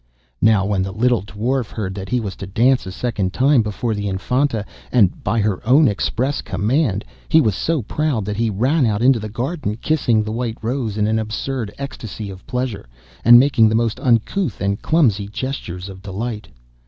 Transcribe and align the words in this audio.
Now 0.41 0.65
when 0.65 0.81
the 0.81 0.91
little 0.91 1.21
Dwarf 1.21 1.67
heard 1.69 1.93
that 1.93 2.09
he 2.09 2.19
was 2.19 2.35
to 2.37 2.47
dance 2.47 2.87
a 2.87 2.91
second 2.91 3.33
time 3.33 3.61
before 3.61 3.93
the 3.93 4.07
Infanta, 4.07 4.65
and 4.91 5.23
by 5.23 5.39
her 5.41 5.63
own 5.63 5.87
express 5.87 6.41
command, 6.41 7.05
he 7.29 7.39
was 7.39 7.53
so 7.53 7.83
proud 7.83 8.25
that 8.25 8.37
he 8.37 8.49
ran 8.49 8.87
out 8.87 9.03
into 9.03 9.19
the 9.19 9.29
garden, 9.29 9.75
kissing 9.77 10.23
the 10.23 10.31
white 10.31 10.57
rose 10.63 10.97
in 10.97 11.05
an 11.05 11.19
absurd 11.19 11.71
ecstasy 11.77 12.31
of 12.31 12.47
pleasure, 12.47 12.89
and 13.23 13.39
making 13.39 13.69
the 13.69 13.75
most 13.75 13.99
uncouth 13.99 14.59
and 14.59 14.81
clumsy 14.81 15.27
gestures 15.27 15.87
of 15.87 16.01
delight. 16.01 16.47